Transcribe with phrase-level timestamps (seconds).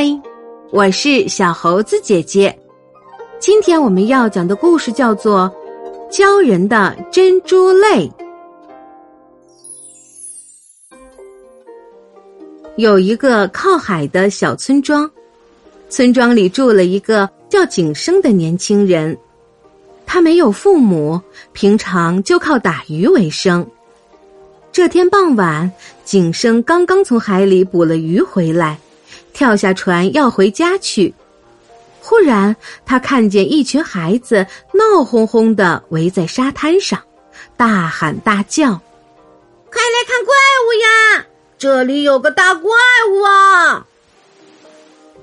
[0.00, 0.04] 嗨，
[0.70, 2.56] 我是小猴子姐姐。
[3.40, 5.52] 今天我们要讲的故事叫做
[6.08, 8.08] 《鲛人的珍珠泪》。
[12.76, 15.10] 有一个靠海的小村庄，
[15.88, 19.18] 村庄里住了一个叫景生的年轻人。
[20.06, 21.20] 他没有父母，
[21.52, 23.68] 平常就靠打鱼为生。
[24.70, 25.72] 这天傍晚，
[26.04, 28.78] 景生刚刚从海里捕了鱼回来。
[29.38, 31.14] 跳下船要回家去，
[32.00, 37.00] 忽然他看见一群孩子闹哄哄的围在沙滩上，
[37.56, 38.72] 大喊大叫
[39.70, 41.24] ：“快来看怪物呀！
[41.56, 42.72] 这里有个大怪
[43.12, 43.86] 物啊！”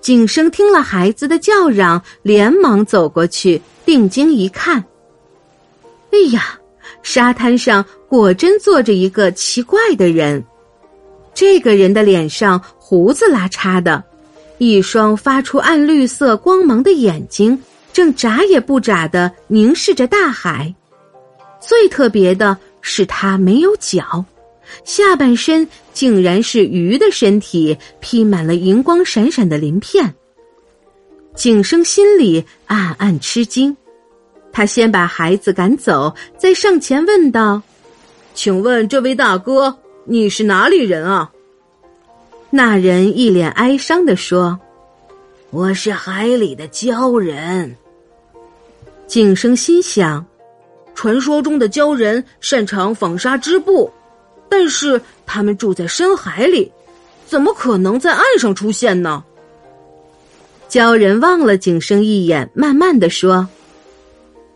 [0.00, 4.82] 景生听了孩子的叫嚷，连忙走过去，定睛一看，
[6.12, 6.58] 哎呀，
[7.02, 10.42] 沙滩上果真坐着一个奇怪的人。
[11.38, 14.02] 这个人的脸上胡子拉碴的，
[14.58, 17.56] 一双发出暗绿色光芒的眼睛
[17.92, 20.74] 正眨也不眨的凝视着大海。
[21.60, 24.24] 最特别的是，他没有脚，
[24.82, 30.12] 下半身竟然是鱼的身体，披满了银光闪闪的鳞片。
[31.36, 33.76] 景生心里暗暗吃惊，
[34.50, 37.62] 他先把孩子赶走，再上前问道
[38.34, 39.78] ：“请问这位大哥？”
[40.10, 41.30] 你是哪里人啊？
[42.48, 44.58] 那人一脸哀伤的说
[45.52, 47.76] ：“我是海里的鲛人。”
[49.06, 50.24] 景生心想：
[50.94, 53.92] 传说中的鲛人擅长纺纱织布，
[54.48, 56.72] 但是他们住在深海里，
[57.26, 59.22] 怎么可能在岸上出现呢？
[60.70, 63.46] 鲛人望了景生一眼，慢慢的说：“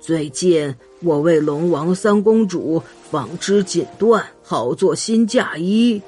[0.00, 4.22] 最近我为龙王三公主纺织锦缎。”
[4.52, 5.98] 好做新嫁衣，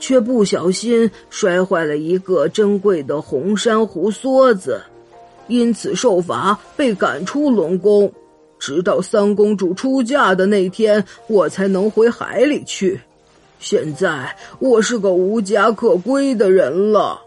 [0.00, 4.82] 却不小心摔坏了一个珍贵的红珊瑚梭子，
[5.46, 8.12] 因此受罚被赶出龙宫。
[8.58, 13.00] 直到三公主出嫁的那天，我才能回海里去。
[13.60, 17.22] 现在我是个无家可归的人了。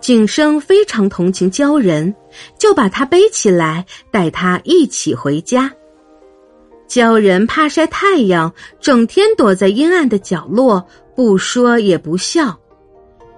[0.00, 2.14] 景生非常同情鲛人，
[2.58, 5.70] 就把他背起来，带他一起回家。
[6.88, 10.86] 鲛人怕晒太阳，整天躲在阴暗的角落，
[11.16, 12.56] 不说也不笑。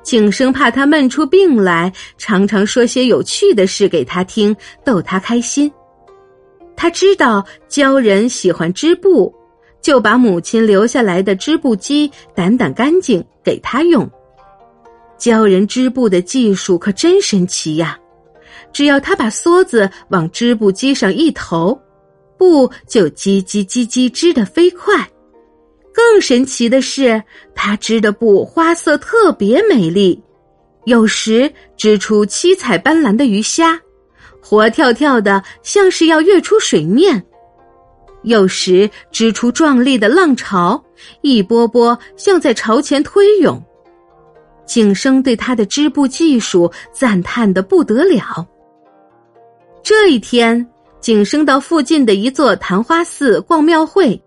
[0.02, 4.54] 景生怕他闷出病来，常常说些有趣的事给他听，
[4.84, 5.70] 逗他开心。
[6.76, 9.34] 他知道鲛人喜欢织布，
[9.80, 14.08] 就把母亲留下来的织布机掸掸干净给他用。
[15.18, 17.98] 鲛人织布的技术可真神奇呀！
[18.72, 21.80] 只要他把梭子往织布机上一投。
[22.38, 25.08] 布就叽叽叽叽织得飞快，
[25.92, 27.22] 更神奇的是，
[27.54, 30.22] 他织的布花色特别美丽，
[30.84, 33.80] 有时织出七彩斑斓的鱼虾，
[34.40, 37.18] 活跳跳的，像是要跃出水面；
[38.22, 40.82] 有时织出壮丽的浪潮，
[41.22, 43.62] 一波波像在朝前推涌。
[44.66, 48.46] 景生对他的织布技术赞叹的不得了。
[49.82, 50.68] 这一天。
[51.00, 54.20] 景生到附近的一座昙花寺逛庙会，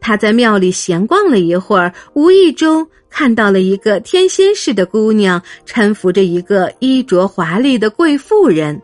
[0.00, 8.80] 他在庙里闲逛了一会儿，无意中看到了一个天仙似的姑娘搀扶着一个衣着华丽的贵妇人，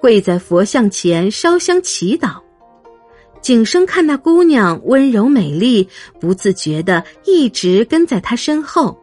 [0.00, 2.36] 跪在佛像前烧香祈祷。
[3.40, 5.88] 景生看那姑娘温柔美丽，
[6.20, 8.94] 不自觉的一直跟在她身后。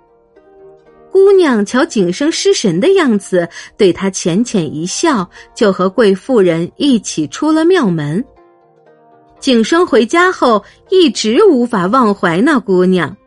[1.17, 8.23] 姑娘瞧景生失神的样子，对他浅浅一笑，就和贵妇人一起出了庙门。
[9.39, 13.17] 景生回家后一直无法忘怀那姑娘，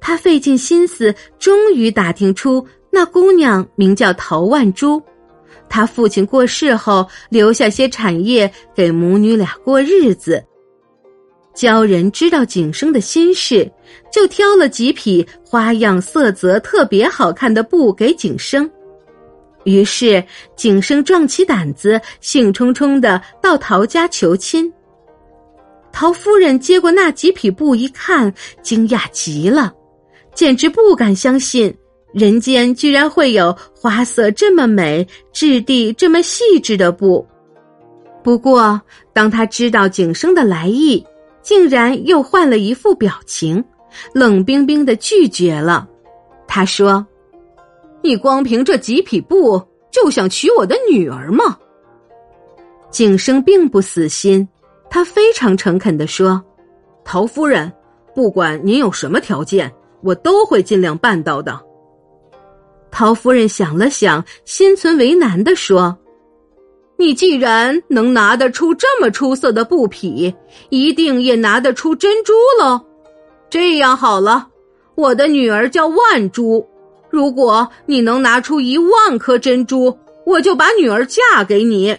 [0.00, 5.00] 他费尽心思，终于打听出那姑娘名叫陶万珠。
[5.68, 10.44] 他父亲过世后，留下些产业给母女俩过日子。
[11.54, 13.70] 鲛人知道景生的心事，
[14.12, 18.70] 就挑了几匹花样色泽特别好看的布给景生。
[19.64, 20.22] 于是
[20.56, 24.72] 景生壮起胆子，兴冲冲的到陶家求亲。
[25.92, 28.32] 陶夫人接过那几匹布一看，
[28.62, 29.72] 惊讶极了，
[30.32, 31.76] 简直不敢相信，
[32.14, 37.26] 人间居然会有花色这么美、质地这么细致的布。
[38.22, 38.80] 不过，
[39.12, 41.04] 当他知道景生的来意，
[41.42, 43.64] 竟然又换了一副表情，
[44.12, 45.88] 冷冰冰的拒绝了。
[46.46, 47.06] 他说
[48.02, 51.58] ：“你光凭这几匹布就想娶我的女儿吗？”
[52.90, 54.48] 景生并不死心，
[54.88, 56.42] 他非常诚恳的说
[57.04, 57.70] ：“陶夫人，
[58.14, 59.70] 不管您有什么条件，
[60.02, 61.60] 我都会尽量办到的。”
[62.90, 65.98] 陶夫人想了想，心存为难的说
[67.00, 70.34] ：“你既然能拿得出这么出色的布匹，
[70.68, 72.80] 一定也拿得出珍珠喽。
[73.48, 74.48] 这样好了，
[74.96, 76.66] 我的女儿叫万珠。
[77.08, 79.96] 如果你能拿出一万颗珍珠，
[80.26, 81.96] 我就把女儿嫁给你。”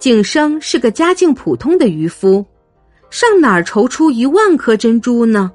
[0.00, 2.44] 景生是个家境普通的渔夫，
[3.08, 5.52] 上哪儿筹出一万颗珍珠呢？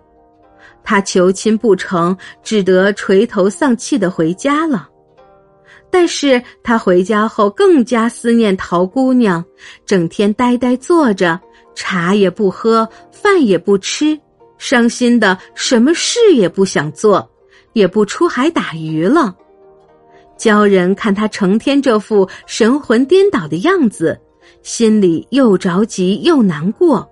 [0.85, 4.88] 他求亲不成，只得垂头丧气的回家了。
[5.94, 9.45] 但是他回家后更加思念陶姑娘，
[9.86, 11.40] 整天呆呆坐着，
[11.75, 14.19] 茶也不喝，饭也不吃，
[14.57, 17.30] 伤心的什么事也不想做，
[17.74, 19.36] 也不出海打鱼了。
[20.36, 24.19] 鲛人看他成天这副神魂颠倒的样子，
[24.63, 27.07] 心里又着急又难过。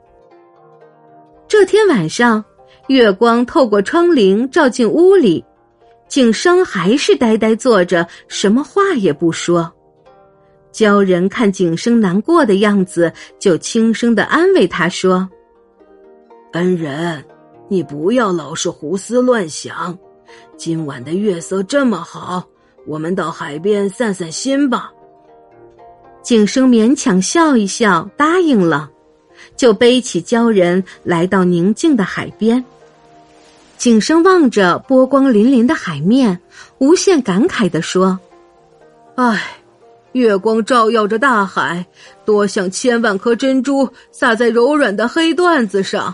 [1.48, 2.44] 这天晚上。
[2.88, 5.45] 月光透过窗棂照进屋里，
[6.12, 9.72] 景生还是呆呆坐着，什么话也不说。
[10.74, 13.10] 鲛人看景生难过的样子，
[13.40, 15.25] 就轻声的安慰他说
[16.52, 17.24] ：“恩人，
[17.69, 19.98] 你不要老是胡思乱想。
[20.58, 22.46] 今晚的月色这么好，
[22.86, 24.92] 我们到海边散散心吧。”
[26.22, 28.92] 景生勉强笑一笑，答应了，
[29.56, 32.62] 就背起鲛人来到宁静的海边。
[33.81, 36.39] 景生望着波光粼粼的海面，
[36.78, 38.19] 无限感慨地说
[39.18, 39.57] ：“唉，
[40.12, 41.83] 月光照耀着大海，
[42.24, 46.13] 多像千万颗珍珠洒在柔软的黑缎子上，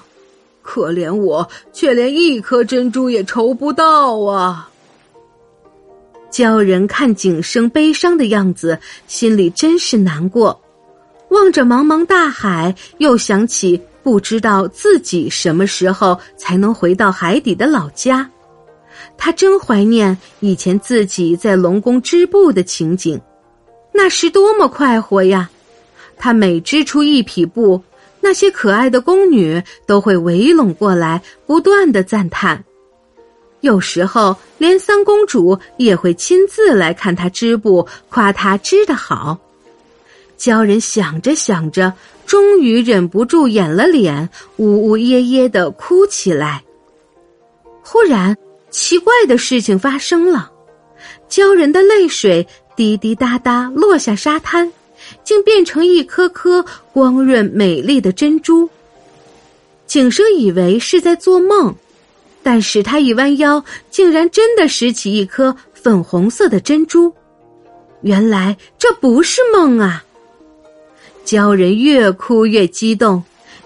[0.62, 4.70] 可怜我却连一颗珍珠也筹不到啊！”
[6.32, 10.58] 鲛人看景生悲伤的样子，心里真是难过，
[11.32, 13.82] 望着茫茫大海，又想起。
[14.08, 18.26] 不知道自己什么时候才能回到海底的老家，
[19.18, 23.20] 他真怀念以前自己在龙宫织布的情景，
[23.92, 25.50] 那是多么快活呀！
[26.16, 27.84] 他每织出一匹布，
[28.22, 32.64] 那些可爱的宫女都会围拢过来，不断的赞叹。
[33.60, 39.38] 有时候，连三公主也会亲自来看他织布，夸他织得好。
[40.40, 41.92] 鲛人想着想着。
[42.28, 46.62] 终于忍不住掩了脸，呜呜咽咽的哭起来。
[47.82, 48.36] 忽然，
[48.70, 50.52] 奇怪的事情发生了，
[51.30, 52.46] 鲛人的泪水
[52.76, 54.70] 滴滴答答落下沙滩，
[55.24, 58.70] 竟变成一颗颗光润美丽的珍珠。
[59.86, 61.74] 景生以为是在做梦，
[62.44, 67.14] 但是他一弯腰，竟然真的拾起一颗粉红色的珍珠。
[68.02, 70.04] 原来这不是梦啊！
[71.28, 73.22] 鲛人越哭越激动，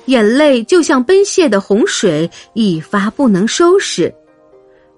[0.08, 4.12] 眼泪就像奔泻的洪水，一发不能收拾。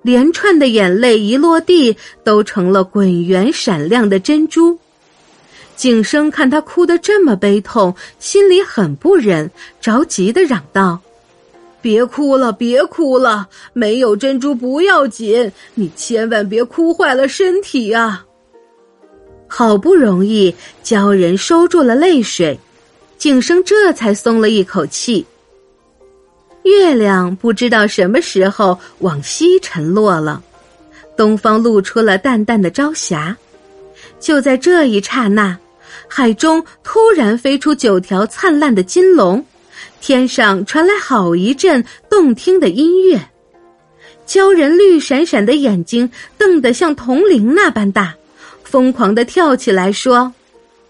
[0.01, 1.93] 连串的眼泪一落地，
[2.23, 4.79] 都成了滚圆闪亮的珍珠。
[5.75, 9.51] 景生看他哭得这么悲痛，心里很不忍，
[9.81, 11.01] 着急的嚷道
[11.81, 18.25] ：“别哭了，别哭了，没有珍珠不要紧，你千万别哭坏了身体啊！”
[19.55, 22.59] 好不容易，鲛人收住了泪水，
[23.19, 25.23] 景生这才松了一口气。
[26.63, 30.41] 月亮不知道什么时候往西沉落了，
[31.15, 33.37] 东方露出了淡淡的朝霞。
[34.19, 35.55] 就在这一刹那，
[36.07, 39.45] 海中突然飞出九条灿烂的金龙，
[40.01, 43.21] 天上传来好一阵动听的音乐。
[44.25, 48.15] 鲛人绿闪闪的眼睛瞪得像铜铃那般大。
[48.63, 50.33] 疯狂的跳起来，说：“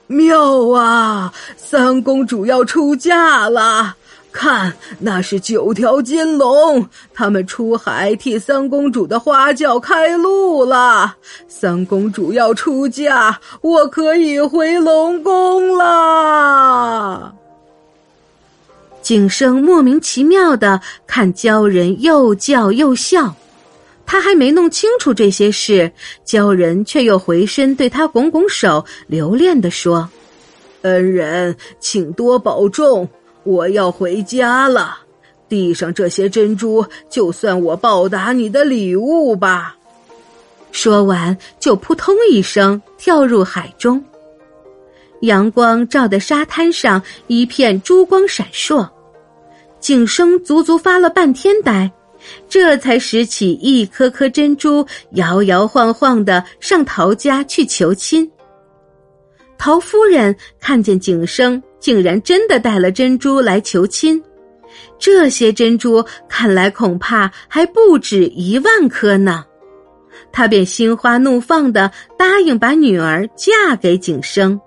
[0.08, 1.34] 妙啊！
[1.58, 3.96] 三公主要出嫁了！
[4.32, 11.16] 看，那是九条金龙，他们出海替三公主的花轿开路了。
[11.48, 17.36] 三公主要出嫁，我可以回龙宫了。”
[19.04, 23.36] 景生莫名其妙的看鲛人又叫又笑。
[24.06, 25.92] 他还没弄清楚这些事，
[26.26, 30.10] 鲛人却又回身对他拱拱手，留恋的说
[30.84, 33.08] ：“恩人，请多保重，
[33.44, 34.98] 我要回家了。
[35.50, 39.76] 地上这些珍珠，就算我报答你的礼物吧。”
[40.72, 44.04] 说完，就扑通一声跳入海中。
[45.22, 48.90] 阳光照在沙滩上，一片珠光闪烁。
[49.80, 51.92] 景生足足发了半天呆。
[52.48, 58.30] 这才拾起一颗颗珍珠，摇摇晃晃的上陶家去求亲。
[59.58, 64.22] 陶夫人看见景生竟然真的带了珍珠来求亲，
[65.00, 69.46] 这些珍珠看来恐怕还不止一万颗呢。
[70.32, 74.60] 他便心花怒放的答应把女儿嫁给景生。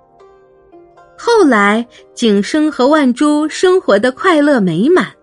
[1.18, 5.15] 后来，景生和万珠生活的快乐美满。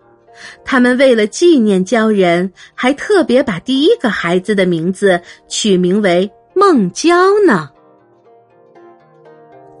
[0.64, 7.14] 他们为了纪念鲛人，还特别把第一个孩子的名字取名为孟郊
[7.46, 7.68] 呢。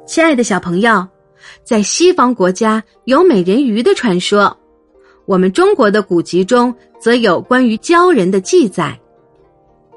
[0.06, 1.06] 亲爱的小朋友，
[1.64, 4.56] 在西方国家有美人鱼的传说，
[5.26, 8.98] 我们中国的古籍中则有关于鲛人的记载。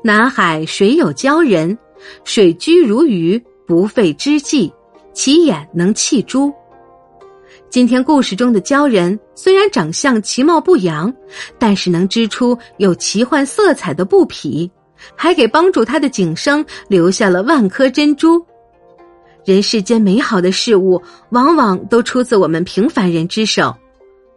[0.04, 1.78] 南海水有鲛人，
[2.24, 4.72] 水居如鱼，不费之计，
[5.12, 6.54] 其眼能泣珠。
[7.70, 11.14] 今天故事中的鲛人虽然长相其貌不扬，
[11.60, 14.70] 但是能织出有奇幻色彩的布匹，
[15.16, 18.44] 还给帮助他的景生留下了万颗珍珠。
[19.46, 23.76] 人世间美好的事物，往往都出自我们平凡人之手，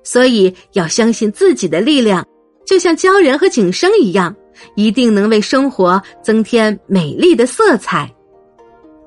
[0.02, 2.26] 所以要相信自己的力量，
[2.66, 4.34] 就像鲛人和景生一样，
[4.74, 8.12] 一定能为生活增添美丽的色彩。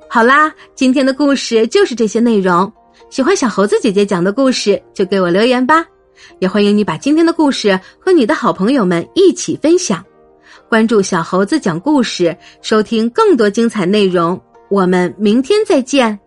[0.09, 2.71] 好啦，今天的故事就是这些内容。
[3.09, 5.85] 喜欢小猴子姐姐讲的故事，就给我留言吧。
[6.39, 10.03] 也欢迎你把今天的故事和你的好朋友们一起分享。
[10.69, 14.39] 关注小猴子讲故事，收听更多精彩内容。
[14.69, 16.19] 我们明天再见。